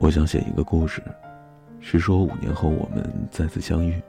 [0.00, 1.02] 我想写一个故事，
[1.80, 4.00] 是说五年后我们再次相遇，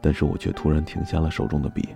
[0.00, 1.90] 但是我却突然停下了手中的笔，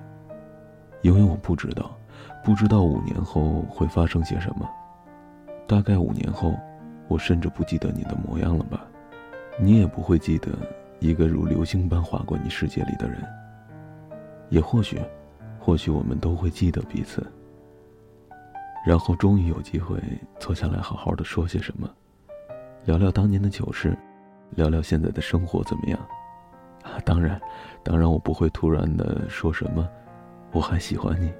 [1.00, 1.96] 因为我不知道，
[2.44, 4.68] 不知道五年后会发生些什么。
[5.66, 6.54] 大概五年后，
[7.08, 8.86] 我甚至不记得你的模样了吧？
[9.58, 10.50] 你也不会记得
[10.98, 13.18] 一个如流星般划过你世界里的人。
[14.50, 15.00] 也或许，
[15.58, 17.26] 或许我们都会记得彼此。
[18.86, 19.98] 然后终于有机会
[20.38, 21.88] 坐下来好好的说些什么。
[22.84, 23.96] 聊聊当年的糗事，
[24.50, 26.00] 聊聊现在的生活怎么样？
[26.82, 27.40] 啊，当然，
[27.82, 29.86] 当然我不会突然的说什么，
[30.50, 31.30] 我还喜欢你，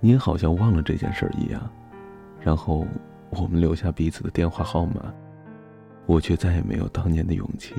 [0.00, 1.70] 你也好像忘了这件事儿一样。
[2.40, 2.86] 然后
[3.30, 5.12] 我们留下彼此的电话号码，
[6.06, 7.74] 我却再也没有当年的勇气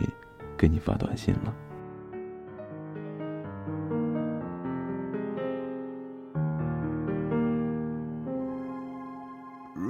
[0.55, 1.53] 给你发短信了。